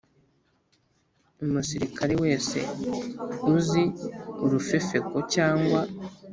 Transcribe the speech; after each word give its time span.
Umusirikare 1.43 2.13
wese 2.23 2.57
uzi 3.55 3.83
urufefeko 4.43 5.17
cyangwa 5.33 5.79